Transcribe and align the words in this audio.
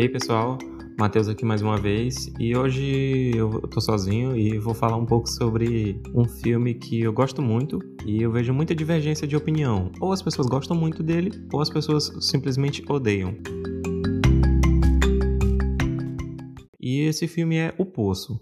E 0.00 0.04
aí, 0.04 0.08
pessoal? 0.08 0.56
Matheus 0.98 1.28
aqui 1.28 1.44
mais 1.44 1.60
uma 1.60 1.76
vez. 1.76 2.32
E 2.38 2.56
hoje 2.56 3.32
eu 3.36 3.60
tô 3.68 3.82
sozinho 3.82 4.34
e 4.34 4.56
vou 4.56 4.72
falar 4.72 4.96
um 4.96 5.04
pouco 5.04 5.28
sobre 5.28 6.00
um 6.14 6.24
filme 6.24 6.72
que 6.72 7.02
eu 7.02 7.12
gosto 7.12 7.42
muito 7.42 7.78
e 8.06 8.22
eu 8.22 8.32
vejo 8.32 8.54
muita 8.54 8.74
divergência 8.74 9.28
de 9.28 9.36
opinião. 9.36 9.92
Ou 10.00 10.10
as 10.10 10.22
pessoas 10.22 10.46
gostam 10.46 10.74
muito 10.74 11.02
dele, 11.02 11.30
ou 11.52 11.60
as 11.60 11.68
pessoas 11.68 12.10
simplesmente 12.18 12.82
odeiam. 12.88 13.36
E 16.80 17.00
esse 17.00 17.28
filme 17.28 17.56
é 17.56 17.74
O 17.76 17.84
Poço. 17.84 18.40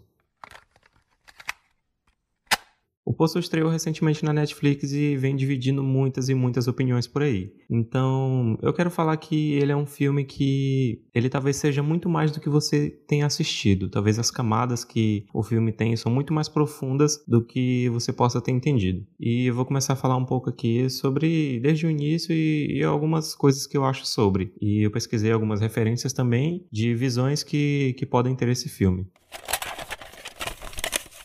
Poço 3.18 3.36
estreou 3.40 3.68
recentemente 3.68 4.24
na 4.24 4.32
Netflix 4.32 4.92
e 4.92 5.16
vem 5.16 5.34
dividindo 5.34 5.82
muitas 5.82 6.28
e 6.28 6.34
muitas 6.34 6.68
opiniões 6.68 7.08
por 7.08 7.22
aí. 7.22 7.52
Então, 7.68 8.56
eu 8.62 8.72
quero 8.72 8.92
falar 8.92 9.16
que 9.16 9.54
ele 9.54 9.72
é 9.72 9.76
um 9.76 9.86
filme 9.86 10.24
que 10.24 11.02
ele 11.12 11.28
talvez 11.28 11.56
seja 11.56 11.82
muito 11.82 12.08
mais 12.08 12.30
do 12.30 12.38
que 12.38 12.48
você 12.48 12.90
tenha 13.08 13.26
assistido. 13.26 13.90
Talvez 13.90 14.20
as 14.20 14.30
camadas 14.30 14.84
que 14.84 15.26
o 15.34 15.42
filme 15.42 15.72
tem 15.72 15.96
são 15.96 16.12
muito 16.12 16.32
mais 16.32 16.48
profundas 16.48 17.20
do 17.26 17.44
que 17.44 17.88
você 17.88 18.12
possa 18.12 18.40
ter 18.40 18.52
entendido. 18.52 19.04
E 19.18 19.46
eu 19.46 19.54
vou 19.54 19.64
começar 19.64 19.94
a 19.94 19.96
falar 19.96 20.16
um 20.16 20.24
pouco 20.24 20.48
aqui 20.48 20.88
sobre 20.88 21.58
desde 21.58 21.88
o 21.88 21.90
início 21.90 22.32
e, 22.32 22.78
e 22.78 22.84
algumas 22.84 23.34
coisas 23.34 23.66
que 23.66 23.76
eu 23.76 23.84
acho 23.84 24.06
sobre. 24.06 24.52
E 24.60 24.86
eu 24.86 24.92
pesquisei 24.92 25.32
algumas 25.32 25.60
referências 25.60 26.12
também 26.12 26.64
de 26.70 26.94
visões 26.94 27.42
que, 27.42 27.96
que 27.98 28.06
podem 28.06 28.36
ter 28.36 28.48
esse 28.48 28.68
filme. 28.68 29.08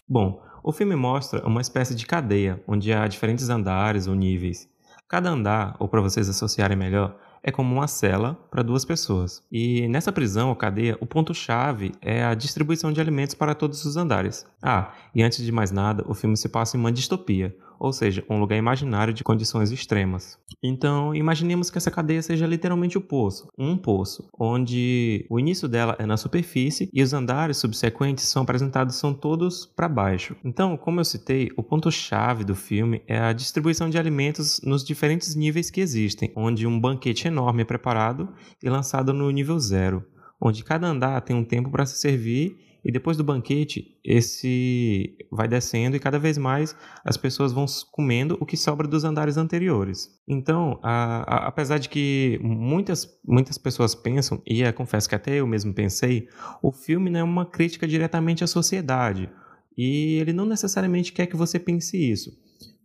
Bom, 0.10 0.42
o 0.64 0.72
filme 0.72 0.96
mostra 0.96 1.46
uma 1.46 1.60
espécie 1.60 1.94
de 1.94 2.06
cadeia, 2.06 2.64
onde 2.66 2.94
há 2.94 3.06
diferentes 3.08 3.50
andares 3.50 4.08
ou 4.08 4.16
níveis. 4.16 4.70
Cada 5.10 5.30
andar, 5.30 5.76
ou 5.78 5.88
para 5.88 6.02
vocês 6.02 6.30
associarem 6.30 6.78
melhor, 6.78 7.16
é 7.44 7.52
como 7.52 7.76
uma 7.76 7.88
cela 7.88 8.36
para 8.50 8.64
duas 8.64 8.86
pessoas. 8.86 9.44
E 9.52 9.86
nessa 9.90 10.14
prisão 10.14 10.50
ou 10.50 10.56
cadeia, 10.56 10.98
o 11.02 11.06
ponto-chave 11.06 11.92
é 12.02 12.24
a 12.24 12.34
distribuição 12.34 12.94
de 12.94 13.02
alimentos 13.02 13.36
para 13.36 13.54
todos 13.54 13.84
os 13.84 13.98
andares. 13.98 14.46
Ah, 14.62 14.94
e 15.14 15.22
antes 15.22 15.44
de 15.44 15.52
mais 15.52 15.70
nada, 15.70 16.06
o 16.08 16.14
filme 16.14 16.38
se 16.38 16.48
passa 16.48 16.78
em 16.78 16.80
uma 16.80 16.92
distopia, 16.92 17.54
ou 17.84 17.92
seja, 17.92 18.24
um 18.30 18.40
lugar 18.40 18.58
imaginário 18.58 19.14
de 19.14 19.26
condições 19.26 19.70
extremas. 19.70 20.40
Então, 20.64 21.14
imaginemos 21.14 21.70
que 21.70 21.78
essa 21.78 21.92
cadeia 21.92 22.22
seja 22.22 22.48
literalmente 22.48 22.98
o 22.98 23.02
poço, 23.02 23.50
um 23.58 23.76
poço, 23.76 24.30
onde 24.40 25.26
o 25.30 25.38
início 25.38 25.68
dela 25.68 25.94
é 26.00 26.06
na 26.06 26.16
superfície 26.16 26.90
e 26.94 27.04
os 27.04 27.14
andares 27.14 27.58
subsequentes 27.58 28.24
são 28.24 28.44
apresentados 28.44 28.96
são 28.96 29.14
todos 29.14 29.66
para 29.66 29.90
baixo. 29.90 30.34
Então, 30.46 30.78
como 30.78 31.02
eu 31.02 31.06
citei, 31.06 31.50
o 31.58 31.62
ponto 31.62 31.92
chave 31.92 32.46
do 32.46 32.56
filme 32.56 33.02
é 33.06 33.20
a 33.20 33.34
distribuição 33.34 33.90
de 33.90 33.98
alimentos 33.98 34.62
nos 34.64 34.82
diferentes 34.82 35.36
níveis 35.36 35.70
que 35.70 35.82
existem, 35.82 36.32
onde 36.38 36.66
um 36.66 36.80
banquete 36.80 37.28
enorme 37.28 37.64
é 37.64 37.66
preparado 37.66 38.30
e 38.64 38.70
lançado 38.70 39.12
no 39.12 39.30
nível 39.30 39.60
zero, 39.60 40.06
onde 40.40 40.64
cada 40.64 40.88
andar 40.88 41.20
tem 41.20 41.36
um 41.36 41.44
tempo 41.44 41.70
para 41.70 41.86
se 41.86 41.98
servir 41.98 42.56
e 42.84 42.92
depois 42.92 43.16
do 43.16 43.24
banquete, 43.24 43.98
esse 44.04 45.18
vai 45.32 45.48
descendo 45.48 45.96
e 45.96 46.00
cada 46.00 46.20
vez 46.20 46.38
mais 46.38 46.76
as 47.06 47.16
pessoas 47.16 47.54
vão 47.54 47.66
comendo 47.92 48.38
o 48.42 48.46
que 48.46 48.58
sobra 48.58 48.88
dos 48.88 49.06
andares 49.06 49.38
anteriores. 49.38 50.10
Então, 50.28 50.80
a, 50.84 51.24
a, 51.24 51.48
apesar 51.48 51.78
de 51.78 51.88
que 51.88 52.40
muitas, 52.44 53.08
muitas 53.26 53.58
pessoas 53.58 53.96
pensam, 53.96 54.42
e 54.46 54.70
confesso 54.74 55.08
que 55.08 55.16
até 55.16 55.36
eu 55.36 55.48
mesmo 55.48 55.74
pensei, 55.74 56.28
o 56.62 56.72
filme 56.72 57.10
não 57.10 57.20
é 57.22 57.24
uma 57.24 57.46
crítica 57.46 57.88
diretamente 57.88 58.44
à 58.44 58.48
sociedade. 58.48 59.30
E 59.78 60.18
ele 60.20 60.34
não 60.34 60.46
necessariamente 60.46 61.14
quer 61.14 61.26
que 61.26 61.36
você 61.36 61.58
pense 61.58 61.98
isso. 61.98 62.38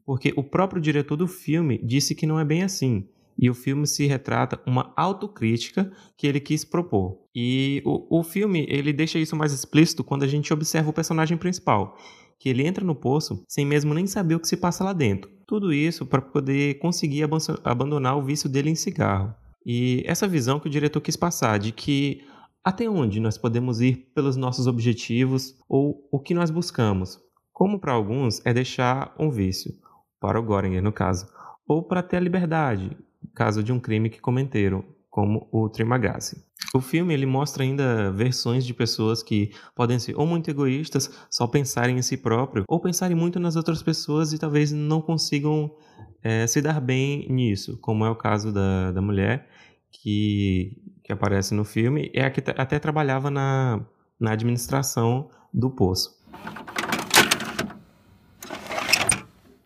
Porque 0.06 0.32
o 0.36 0.42
próprio 0.42 0.80
diretor 0.80 1.16
do 1.16 1.26
filme 1.26 1.78
disse 1.84 2.14
que 2.14 2.26
não 2.26 2.38
é 2.38 2.44
bem 2.44 2.62
assim 2.62 3.06
e 3.39 3.48
o 3.48 3.55
filme 3.55 3.86
se 3.86 4.06
retrata 4.06 4.61
uma 4.67 4.92
autocrítica 4.97 5.91
que 6.17 6.27
ele 6.27 6.41
quis 6.41 6.64
propor. 6.64 7.20
E 7.34 7.81
o, 7.84 8.19
o 8.19 8.25
filme 8.25 8.67
ele 8.69 8.92
deixa 8.92 9.19
isso 9.19 9.36
mais 9.36 9.53
explícito 9.53 10.03
quando 10.03 10.25
a 10.25 10.27
gente 10.27 10.53
observa 10.53 10.91
o 10.91 10.92
personagem 10.92 11.38
principal, 11.38 11.97
que 12.38 12.48
ele 12.48 12.66
entra 12.66 12.84
no 12.84 12.94
poço 12.94 13.44
sem 13.48 13.65
mesmo 13.65 13.94
nem 13.94 14.06
saber 14.06 14.34
o 14.34 14.41
que 14.41 14.48
se 14.48 14.56
passa 14.56 14.82
lá 14.82 14.93
dentro. 14.93 15.31
Tudo 15.47 15.72
isso 15.72 16.04
para 16.04 16.21
poder 16.21 16.78
conseguir 16.78 17.25
abandonar 17.65 18.16
o 18.16 18.22
vício 18.22 18.48
dele 18.48 18.71
em 18.71 18.75
cigarro. 18.75 19.32
E 19.65 20.03
essa 20.06 20.27
visão 20.27 20.59
que 20.59 20.66
o 20.66 20.71
diretor 20.71 21.00
quis 21.00 21.16
passar 21.16 21.59
de 21.59 21.72
que 21.72 22.22
até 22.65 22.88
onde 22.88 23.21
nós 23.21 23.38
podemos 23.38 23.81
ir 23.81 24.10
pelos 24.15 24.37
nossos 24.37 24.66
objetivos 24.66 25.54
ou 25.69 26.06
o 26.10 26.19
que 26.19 26.34
nós 26.34 26.50
buscamos, 26.50 27.19
como 27.53 27.78
para 27.78 27.93
alguns 27.93 28.44
é 28.44 28.53
deixar 28.53 29.15
um 29.19 29.31
vício, 29.31 29.72
para 30.21 30.41
o 30.41 30.44
Göringer 30.44 30.82
no 30.82 30.93
caso, 30.93 31.27
ou 31.66 31.82
para 31.82 32.03
ter 32.03 32.16
a 32.16 32.21
liberdade, 32.21 32.97
caso 33.34 33.62
de 33.62 33.72
um 33.72 33.80
crime 33.80 34.10
que 34.10 34.20
cometeram, 34.20 34.84
como 35.10 35.48
o 35.52 35.68
Trimagasi. 35.68 36.44
O 36.74 36.80
filme 36.80 37.14
ele 37.14 37.26
mostra 37.26 37.62
ainda 37.62 38.12
versões 38.12 38.64
de 38.64 38.74
pessoas 38.74 39.22
que 39.22 39.50
podem 39.74 39.98
ser 39.98 40.14
ou 40.16 40.26
muito 40.26 40.50
egoístas, 40.50 41.10
só 41.30 41.46
pensarem 41.46 41.96
em 41.96 42.02
si 42.02 42.16
próprio, 42.16 42.64
ou 42.68 42.80
pensarem 42.80 43.16
muito 43.16 43.40
nas 43.40 43.56
outras 43.56 43.82
pessoas 43.82 44.32
e 44.32 44.38
talvez 44.38 44.72
não 44.72 45.00
consigam 45.00 45.74
é, 46.22 46.46
se 46.46 46.60
dar 46.60 46.80
bem 46.80 47.26
nisso, 47.30 47.78
como 47.80 48.04
é 48.04 48.10
o 48.10 48.16
caso 48.16 48.52
da, 48.52 48.92
da 48.92 49.00
mulher 49.00 49.48
que, 49.90 50.76
que 51.02 51.12
aparece 51.12 51.54
no 51.54 51.64
filme, 51.64 52.10
é 52.12 52.24
a 52.24 52.30
que 52.30 52.42
até 52.56 52.78
trabalhava 52.78 53.30
na, 53.30 53.84
na 54.20 54.32
administração 54.32 55.30
do 55.52 55.70
poço. 55.70 56.17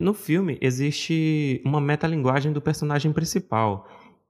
No 0.02 0.12
filme 0.12 0.58
existe 0.60 1.62
uma 1.64 1.80
metalinguagem 1.80 2.52
do 2.52 2.60
personagem 2.60 3.12
principal, 3.12 3.86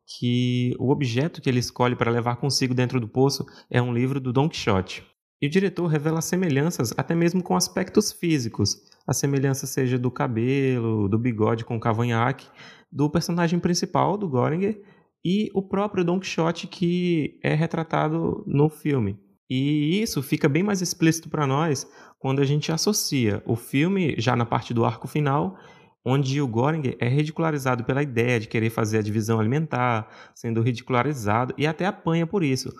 que 0.06 0.76
o 0.78 0.90
objeto 0.90 1.40
que 1.40 1.48
ele 1.48 1.60
escolhe 1.60 1.96
para 1.96 2.10
levar 2.10 2.36
consigo 2.36 2.74
dentro 2.74 3.00
do 3.00 3.08
poço 3.08 3.46
é 3.70 3.80
um 3.80 3.90
livro 3.90 4.20
do 4.20 4.34
Don 4.34 4.50
Quixote. 4.50 5.02
E 5.40 5.46
o 5.46 5.50
diretor 5.50 5.86
revela 5.86 6.20
semelhanças 6.20 6.92
até 6.94 7.14
mesmo 7.14 7.42
com 7.42 7.56
aspectos 7.56 8.12
físicos. 8.12 8.82
A 9.06 9.14
semelhança 9.14 9.66
seja 9.66 9.98
do 9.98 10.10
cabelo, 10.10 11.08
do 11.08 11.18
bigode 11.18 11.64
com 11.64 11.80
cavanhaque, 11.80 12.46
do 12.92 13.08
personagem 13.08 13.58
principal, 13.58 14.18
do 14.18 14.28
Göringer, 14.28 14.78
e 15.24 15.48
o 15.54 15.62
próprio 15.62 16.04
Don 16.04 16.20
Quixote 16.20 16.66
que 16.66 17.40
é 17.42 17.54
retratado 17.54 18.44
no 18.46 18.68
filme. 18.68 19.18
E 19.48 20.00
isso 20.00 20.22
fica 20.22 20.48
bem 20.48 20.62
mais 20.62 20.80
explícito 20.80 21.28
para 21.28 21.46
nós 21.46 21.86
quando 22.18 22.40
a 22.40 22.44
gente 22.44 22.70
associa 22.72 23.42
o 23.44 23.56
filme 23.56 24.14
já 24.18 24.36
na 24.36 24.46
parte 24.46 24.72
do 24.72 24.84
arco 24.84 25.08
final, 25.08 25.58
onde 26.04 26.40
o 26.40 26.46
Göring 26.46 26.96
é 26.98 27.08
ridicularizado 27.08 27.84
pela 27.84 28.02
ideia 28.02 28.40
de 28.40 28.48
querer 28.48 28.70
fazer 28.70 28.98
a 28.98 29.02
divisão 29.02 29.38
alimentar, 29.38 30.08
sendo 30.34 30.62
ridicularizado 30.62 31.54
e 31.56 31.66
até 31.66 31.86
apanha 31.86 32.26
por 32.26 32.42
isso, 32.42 32.72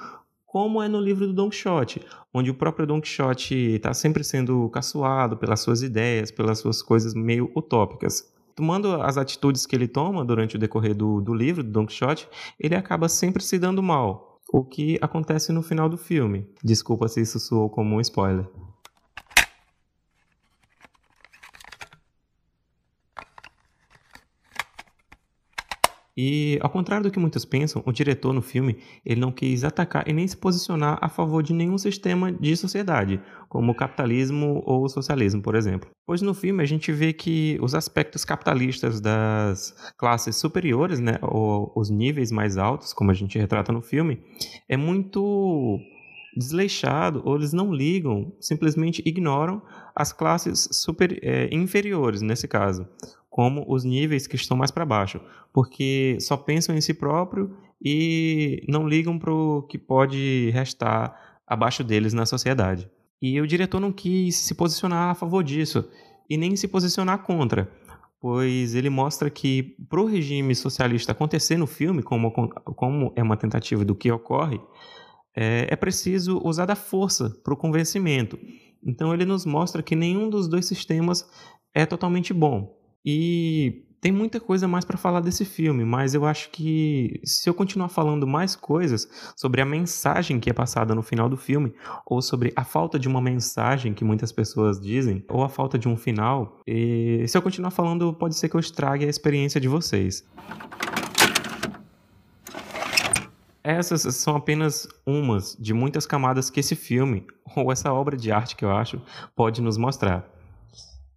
como 0.47 0.83
é 0.83 0.89
no 0.89 1.01
livro 1.01 1.27
do 1.27 1.33
Don 1.33 1.49
Quixote, 1.49 2.03
onde 2.33 2.51
o 2.51 2.55
próprio 2.55 2.87
Don 2.87 3.01
Quixote 3.01 3.55
está 3.55 3.95
sempre 3.95 4.23
sendo 4.23 4.69
caçoado 4.69 5.37
pelas 5.37 5.61
suas 5.61 5.83
ideias, 5.83 6.31
pelas 6.31 6.59
suas 6.59 6.83
coisas 6.83 7.15
meio 7.15 7.51
utópicas. 7.57 8.31
Tomando 8.55 9.01
as 9.01 9.17
atitudes 9.17 9.65
que 9.65 9.75
ele 9.75 9.89
toma 9.89 10.25
durante 10.25 10.57
o 10.57 10.59
decorrer 10.59 10.95
do, 10.95 11.23
do 11.23 11.33
livro 11.33 11.63
do 11.63 11.71
Don 11.71 11.87
Quixote, 11.87 12.29
ele 12.61 12.75
acaba 12.75 13.09
sempre 13.09 13.43
se 13.43 13.59
dando 13.59 13.83
mal, 13.83 14.32
o 14.53 14.65
que 14.65 14.99
acontece 15.01 15.53
no 15.53 15.63
final 15.63 15.89
do 15.89 15.99
filme. 15.99 16.47
Desculpa 16.63 17.09
se 17.09 17.21
isso 17.21 17.39
soou 17.39 17.69
como 17.71 17.97
um 17.97 18.01
spoiler. 18.01 18.47
E, 26.17 26.59
ao 26.61 26.69
contrário 26.69 27.05
do 27.05 27.11
que 27.11 27.19
muitos 27.19 27.45
pensam, 27.45 27.83
o 27.87 27.93
diretor 27.93 28.33
no 28.33 28.43
filme 28.43 28.79
ele 29.05 29.21
não 29.21 29.33
quis 29.33 29.65
atacar 29.65 30.07
e 30.07 30.13
nem 30.13 30.27
se 30.27 30.37
posicionar 30.37 30.99
a 31.01 31.09
favor 31.09 31.43
de 31.43 31.55
nenhum 31.55 31.79
sistema 31.79 32.31
de 32.31 32.55
sociedade, 32.57 33.21
como 33.49 33.73
o 33.73 33.75
capitalismo 33.75 34.63
ou 34.67 34.85
o 34.85 34.89
socialismo, 34.89 35.41
por 35.41 35.55
exemplo. 35.55 35.89
Pois 36.07 36.21
no 36.21 36.35
filme 36.35 36.63
a 36.63 36.67
gente 36.67 36.93
vê 36.93 37.13
que 37.13 37.59
os 37.63 37.75
aspectos 37.75 38.25
capitalistas 38.25 39.01
das 39.01 39.75
classes 39.97 40.37
superiores, 40.37 41.01
né, 41.01 41.19
ou 41.23 41.73
os 41.75 41.89
níveis 41.89 42.31
mais 42.31 42.59
altos, 42.59 42.93
como 42.93 43.11
a 43.11 43.15
gente 43.15 43.39
retrata 43.39 43.73
no 43.73 43.81
filme, 43.81 44.21
é 44.69 44.77
muito 44.77 45.79
desleixado 46.37 47.23
ou 47.25 47.37
eles 47.37 47.53
não 47.53 47.73
ligam, 47.73 48.33
simplesmente 48.41 49.03
ignoram 49.05 49.63
as 49.95 50.13
classes 50.13 50.69
super, 50.73 51.19
é, 51.23 51.49
inferiores 51.53 52.23
nesse 52.23 52.49
caso, 52.49 52.87
como 53.29 53.65
os 53.69 53.85
níveis 53.85 54.27
que 54.27 54.37
estão 54.37 54.57
mais 54.57 54.71
para 54.71 54.85
baixo, 54.85 55.21
porque 55.53 56.17
só 56.21 56.37
pensam 56.37 56.75
em 56.75 56.81
si 56.81 56.95
próprio 56.95 57.55
e 57.83 58.65
não 58.69 58.89
ligam 58.89 59.19
para 59.19 59.33
o 59.33 59.63
que 59.63 59.79
pode 59.79 60.51
restar 60.53 61.41
abaixo 61.47 61.83
deles 61.83 62.15
na 62.15 62.25
sociedade. 62.25 62.91
E 63.21 63.41
o 63.41 63.47
diretor 63.47 63.81
não 63.81 63.93
quis 63.93 64.37
se 64.37 64.55
posicionar 64.55 65.11
a 65.11 65.15
favor 65.15 65.45
disso 65.45 65.89
e 66.29 66.37
nem 66.37 66.57
se 66.57 66.67
posicionar 66.67 67.19
contra, 67.19 67.71
pois 68.21 68.75
ele 68.75 68.89
mostra 68.89 69.29
que 69.29 69.77
para 69.89 70.01
o 70.01 70.07
regime 70.07 70.55
socialista 70.55 71.13
acontecer 71.13 71.57
no 71.57 71.67
filme, 71.67 72.03
como, 72.03 72.31
como 72.31 73.13
é 73.15 73.23
uma 73.23 73.37
tentativa 73.37 73.85
do 73.85 73.95
que 73.95 74.11
ocorre, 74.11 74.61
é, 75.35 75.67
é 75.71 75.77
preciso 75.77 76.41
usar 76.45 76.67
da 76.67 76.77
força 76.77 77.31
para 77.43 77.55
o 77.55 77.57
convencimento. 77.57 78.39
Então 78.85 79.15
ele 79.15 79.25
nos 79.25 79.47
mostra 79.47 79.83
que 79.83 79.95
nenhum 79.95 80.29
dos 80.29 80.49
dois 80.49 80.67
sistemas 80.67 81.29
é 81.75 81.87
totalmente 81.87 82.35
bom. 82.35 82.77
E 83.05 83.85
tem 84.03 84.11
muita 84.11 84.41
coisa 84.41 84.67
mais 84.67 84.85
para 84.85 84.99
falar 84.99 85.21
desse 85.21 85.45
filme, 85.45 85.85
mas 85.85 86.13
eu 86.13 86.27
acho 86.27 86.51
que 86.51 87.21
se 87.25 87.49
eu 87.49 87.55
continuar 87.55 87.89
falando 87.89 88.27
mais 88.27 88.57
coisas 88.57 89.09
sobre 89.37 89.61
a 89.61 89.65
mensagem 89.65 90.41
que 90.41 90.51
é 90.51 90.53
passada 90.53 90.93
no 90.93 91.03
final 91.03 91.29
do 91.29 91.37
filme, 91.37 91.73
ou 92.05 92.21
sobre 92.21 92.53
a 92.57 92.65
falta 92.65 92.99
de 92.99 93.07
uma 93.07 93.21
mensagem 93.21 93.95
que 93.95 94.05
muitas 94.05 94.33
pessoas 94.33 94.81
dizem, 94.81 95.25
ou 95.29 95.45
a 95.45 95.49
falta 95.49 95.79
de 95.79 95.89
um 95.89 95.97
final, 95.97 96.59
se 96.67 97.39
eu 97.39 97.43
continuar 97.43 97.71
falando, 97.71 98.13
pode 98.13 98.35
ser 98.35 98.49
que 98.49 98.57
eu 98.57 98.61
estrague 98.61 99.05
a 99.05 99.09
experiência 99.09 99.61
de 99.61 99.69
vocês. 99.69 100.27
Essas 103.65 104.03
são 104.17 104.35
apenas 104.35 104.89
umas 105.07 105.57
de 105.59 105.73
muitas 105.73 106.07
camadas 106.07 106.51
que 106.51 106.61
esse 106.61 106.75
filme, 106.75 107.27
ou 107.57 107.71
essa 107.71 107.93
obra 107.93 108.17
de 108.17 108.33
arte 108.33 108.57
que 108.57 108.65
eu 108.65 108.71
acho, 108.71 109.01
pode 109.37 109.63
nos 109.63 109.77
mostrar. 109.77 110.29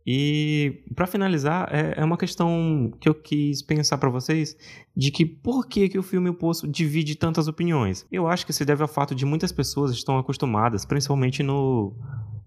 E 0.07 0.83
para 0.93 1.07
finalizar, 1.07 1.67
é, 1.73 1.95
é, 1.97 2.05
uma 2.05 2.15
questão 2.15 2.93
que 3.01 3.09
eu 3.09 3.15
quis 3.15 3.63
pensar 3.63 3.97
para 3.97 4.07
vocês 4.07 4.55
de 4.95 5.09
que 5.09 5.25
por 5.25 5.67
que, 5.67 5.89
que 5.89 5.97
o 5.97 6.03
filme 6.03 6.29
O 6.29 6.33
Poço 6.35 6.67
divide 6.67 7.15
tantas 7.15 7.47
opiniões. 7.47 8.05
Eu 8.11 8.27
acho 8.27 8.45
que 8.45 8.53
se 8.53 8.63
deve 8.63 8.83
ao 8.83 8.87
fato 8.87 9.15
de 9.15 9.25
muitas 9.25 9.51
pessoas 9.51 9.91
estão 9.91 10.19
acostumadas, 10.19 10.85
principalmente 10.85 11.41
no, 11.41 11.91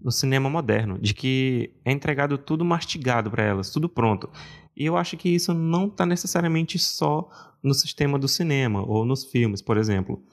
no 0.01 0.11
cinema 0.11 0.49
moderno, 0.49 0.97
de 0.99 1.13
que 1.13 1.73
é 1.85 1.91
entregado 1.91 2.37
tudo 2.37 2.63
mastigado 2.63 3.29
para 3.29 3.43
elas, 3.43 3.69
tudo 3.69 3.89
pronto. 3.89 4.29
E 4.75 4.85
eu 4.85 4.95
acho 4.95 5.17
que 5.17 5.29
isso 5.29 5.53
não 5.53 5.87
está 5.87 6.05
necessariamente 6.05 6.79
só 6.79 7.29
no 7.61 7.73
sistema 7.73 8.17
do 8.17 8.27
cinema 8.27 8.81
ou 8.87 9.05
nos 9.05 9.25
filmes, 9.25 9.61
por 9.61 9.77
exemplo. 9.77 10.23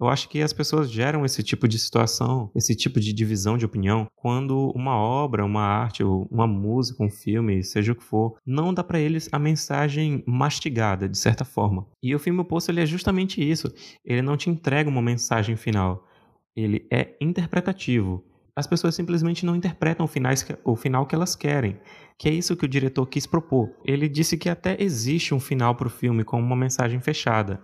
Eu 0.00 0.06
acho 0.06 0.28
que 0.28 0.40
as 0.40 0.52
pessoas 0.52 0.88
geram 0.88 1.24
esse 1.24 1.42
tipo 1.42 1.66
de 1.66 1.76
situação, 1.76 2.52
esse 2.54 2.76
tipo 2.76 3.00
de 3.00 3.12
divisão 3.12 3.58
de 3.58 3.64
opinião, 3.64 4.06
quando 4.14 4.70
uma 4.76 4.96
obra, 4.96 5.44
uma 5.44 5.62
arte, 5.62 6.04
uma 6.04 6.46
música, 6.46 7.02
um 7.02 7.10
filme, 7.10 7.64
seja 7.64 7.90
o 7.90 7.96
que 7.96 8.04
for, 8.04 8.36
não 8.46 8.72
dá 8.72 8.84
para 8.84 9.00
eles 9.00 9.28
a 9.32 9.40
mensagem 9.40 10.22
mastigada, 10.24 11.08
de 11.08 11.18
certa 11.18 11.44
forma. 11.44 11.84
E 12.00 12.14
o 12.14 12.18
filme 12.18 12.40
O 12.40 12.44
Poço 12.44 12.70
ele 12.70 12.80
é 12.80 12.86
justamente 12.86 13.42
isso. 13.42 13.72
Ele 14.04 14.22
não 14.22 14.36
te 14.36 14.48
entrega 14.48 14.88
uma 14.88 15.02
mensagem 15.02 15.56
final. 15.56 16.06
Ele 16.54 16.86
é 16.92 17.16
interpretativo. 17.20 18.24
As 18.58 18.66
pessoas 18.66 18.96
simplesmente 18.96 19.46
não 19.46 19.54
interpretam 19.54 20.04
o, 20.04 20.08
finais, 20.08 20.44
o 20.64 20.74
final 20.74 21.06
que 21.06 21.14
elas 21.14 21.36
querem, 21.36 21.78
que 22.18 22.28
é 22.28 22.32
isso 22.32 22.56
que 22.56 22.64
o 22.64 22.68
diretor 22.68 23.06
quis 23.06 23.24
propor. 23.24 23.70
Ele 23.84 24.08
disse 24.08 24.36
que 24.36 24.48
até 24.48 24.76
existe 24.82 25.32
um 25.32 25.38
final 25.38 25.76
para 25.76 25.86
o 25.86 25.90
filme 25.90 26.24
com 26.24 26.40
uma 26.40 26.56
mensagem 26.56 27.00
fechada, 27.00 27.62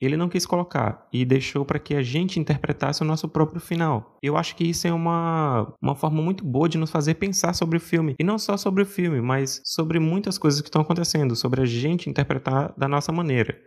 ele 0.00 0.16
não 0.16 0.28
quis 0.28 0.46
colocar 0.46 1.08
e 1.12 1.24
deixou 1.24 1.64
para 1.64 1.80
que 1.80 1.92
a 1.92 2.02
gente 2.02 2.38
interpretasse 2.38 3.02
o 3.02 3.04
nosso 3.04 3.28
próprio 3.28 3.60
final. 3.60 4.16
Eu 4.22 4.36
acho 4.36 4.54
que 4.54 4.62
isso 4.62 4.86
é 4.86 4.92
uma, 4.92 5.74
uma 5.82 5.96
forma 5.96 6.22
muito 6.22 6.44
boa 6.44 6.68
de 6.68 6.78
nos 6.78 6.92
fazer 6.92 7.14
pensar 7.14 7.52
sobre 7.52 7.78
o 7.78 7.80
filme. 7.80 8.14
E 8.16 8.22
não 8.22 8.38
só 8.38 8.56
sobre 8.56 8.84
o 8.84 8.86
filme, 8.86 9.20
mas 9.20 9.60
sobre 9.64 9.98
muitas 9.98 10.38
coisas 10.38 10.60
que 10.60 10.68
estão 10.68 10.82
acontecendo, 10.82 11.34
sobre 11.34 11.62
a 11.62 11.66
gente 11.66 12.08
interpretar 12.08 12.72
da 12.76 12.86
nossa 12.86 13.10
maneira. 13.10 13.58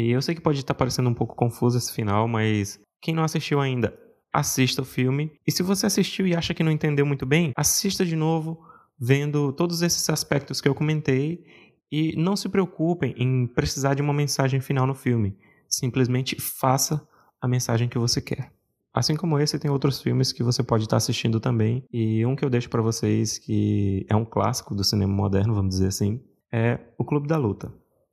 E 0.00 0.12
eu 0.12 0.22
sei 0.22 0.34
que 0.34 0.40
pode 0.40 0.58
estar 0.58 0.72
parecendo 0.72 1.10
um 1.10 1.14
pouco 1.14 1.36
confuso 1.36 1.76
esse 1.76 1.92
final, 1.92 2.26
mas 2.26 2.80
quem 3.02 3.14
não 3.14 3.22
assistiu 3.22 3.60
ainda, 3.60 3.94
assista 4.32 4.80
o 4.80 4.84
filme. 4.84 5.30
E 5.46 5.52
se 5.52 5.62
você 5.62 5.84
assistiu 5.84 6.26
e 6.26 6.34
acha 6.34 6.54
que 6.54 6.62
não 6.62 6.72
entendeu 6.72 7.04
muito 7.04 7.26
bem, 7.26 7.52
assista 7.54 8.02
de 8.02 8.16
novo, 8.16 8.64
vendo 8.98 9.52
todos 9.52 9.82
esses 9.82 10.08
aspectos 10.08 10.58
que 10.58 10.66
eu 10.66 10.74
comentei. 10.74 11.44
E 11.92 12.14
não 12.16 12.34
se 12.34 12.48
preocupem 12.48 13.12
em 13.18 13.46
precisar 13.46 13.94
de 13.94 14.00
uma 14.00 14.14
mensagem 14.14 14.60
final 14.60 14.86
no 14.86 14.94
filme. 14.94 15.36
Simplesmente 15.68 16.40
faça 16.40 17.06
a 17.38 17.46
mensagem 17.46 17.88
que 17.88 17.98
você 17.98 18.22
quer. 18.22 18.50
Assim 18.94 19.16
como 19.16 19.38
esse, 19.38 19.58
tem 19.58 19.70
outros 19.70 20.00
filmes 20.00 20.32
que 20.32 20.42
você 20.42 20.62
pode 20.62 20.84
estar 20.84 20.96
assistindo 20.96 21.40
também. 21.40 21.84
E 21.92 22.24
um 22.24 22.34
que 22.34 22.44
eu 22.44 22.50
deixo 22.50 22.70
para 22.70 22.80
vocês, 22.80 23.36
que 23.36 24.06
é 24.08 24.16
um 24.16 24.24
clássico 24.24 24.74
do 24.74 24.82
cinema 24.82 25.12
moderno, 25.12 25.54
vamos 25.54 25.74
dizer 25.74 25.88
assim, 25.88 26.22
é 26.50 26.78
O 26.96 27.04
Clube 27.04 27.28
da 27.28 27.36
Luta. 27.36 27.70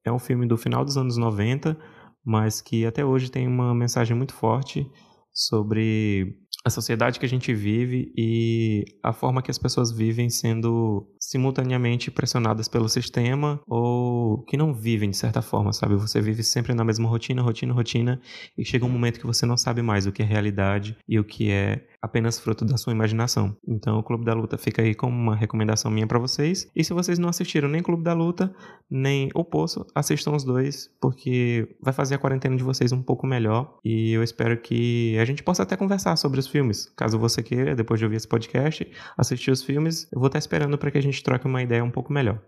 É 0.08 0.12
um 0.12 0.20
filme 0.20 0.48
do 0.48 0.58
final 0.58 0.86
dos 0.86 0.98
anos 0.98 1.18
90, 1.18 1.78
mas 2.26 2.62
que 2.62 2.86
até 2.86 3.04
hoje 3.04 3.30
tem 3.30 3.46
uma 3.46 3.76
mensagem 3.76 4.16
muito 4.16 4.34
forte 4.34 4.90
sobre 5.34 6.38
a 6.68 6.70
sociedade 6.70 7.20
que 7.20 7.26
a 7.26 7.30
gente 7.30 7.54
vive 7.54 8.12
e 8.16 8.86
a 9.02 9.12
forma 9.12 9.42
que 9.42 9.52
as 9.52 9.58
pessoas 9.58 9.92
vivem 9.92 10.30
sendo 10.30 11.08
simultaneamente 11.20 12.12
pressionadas 12.12 12.68
pelo 12.68 12.88
sistema 12.88 13.60
ou 13.68 14.44
que 14.44 14.58
não 14.58 14.74
vivem 14.74 15.10
de 15.10 15.18
certa 15.18 15.42
forma, 15.42 15.74
sabe? 15.74 15.96
Você 15.96 16.22
vive 16.22 16.44
sempre 16.44 16.74
na 16.74 16.84
mesma 16.84 17.08
rotina, 17.10 17.42
rotina, 17.42 17.74
rotina 17.74 18.22
e 18.58 18.64
chega 18.64 18.86
um 18.86 18.90
momento 18.90 19.20
que 19.20 19.26
você 19.26 19.46
não 19.46 19.58
sabe 19.58 19.82
mais 19.82 20.06
o 20.06 20.12
que 20.12 20.22
é 20.22 20.26
realidade 20.26 20.98
e 21.08 21.20
o 21.20 21.24
que 21.24 21.50
é 21.50 21.86
apenas 22.02 22.40
fruto 22.40 22.66
da 22.66 22.78
sua 22.78 22.94
imaginação. 22.94 23.56
Então, 23.68 23.98
o 23.98 24.04
Clube 24.04 24.26
da 24.26 24.34
Luta 24.34 24.58
fica 24.58 24.82
aí 24.82 24.94
como 24.94 25.16
uma 25.16 25.36
recomendação 25.36 25.92
minha 25.92 26.08
para 26.08 26.20
vocês. 26.20 26.70
E 26.76 26.84
se 26.84 26.94
vocês 26.94 27.20
não 27.20 27.30
assistiram 27.30 27.68
nem 27.68 27.82
Clube 27.82 28.04
da 28.04 28.14
Luta, 28.14 28.54
nem 28.90 29.30
O 29.34 29.44
Poço, 29.44 29.86
assistam 29.94 30.32
os 30.36 30.44
dois, 30.44 30.90
porque 31.02 31.76
vai 31.82 31.94
fazer 31.94 32.16
a 32.16 32.18
quarentena 32.18 32.56
de 32.56 32.64
vocês 32.64 32.92
um 32.92 33.02
pouco 33.02 33.28
melhor. 33.28 33.78
E 33.84 34.12
eu 34.12 34.24
espero 34.24 34.60
que 34.62 35.18
a 35.18 35.26
gente 35.26 35.44
possa 35.44 35.64
até 35.64 35.76
conversar 35.76 36.16
sobre 36.16 36.40
os 36.40 36.48
filmes. 36.58 36.92
Caso 36.96 37.20
você 37.20 37.44
queira, 37.44 37.76
depois 37.76 38.00
de 38.00 38.06
ouvir 38.06 38.18
esse 38.18 38.28
podcast, 38.28 38.90
assistir 39.16 39.52
os 39.52 39.62
filmes, 39.62 40.08
eu 40.12 40.20
vou 40.20 40.26
estar 40.26 40.40
esperando 40.40 40.76
para 40.78 40.90
que 40.90 40.98
a 40.98 41.02
gente 41.02 41.22
troque 41.22 41.46
uma 41.46 41.62
ideia 41.62 41.84
um 41.84 41.92
pouco 41.92 42.12
melhor. 42.12 42.40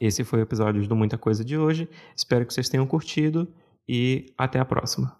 Esse 0.00 0.24
foi 0.24 0.40
o 0.40 0.42
episódio 0.42 0.86
do 0.86 0.96
Muita 0.96 1.16
Coisa 1.16 1.44
de 1.44 1.56
hoje. 1.56 1.88
Espero 2.16 2.44
que 2.44 2.52
vocês 2.52 2.68
tenham 2.68 2.86
curtido 2.86 3.48
e 3.88 4.32
até 4.36 4.58
a 4.58 4.64
próxima. 4.64 5.17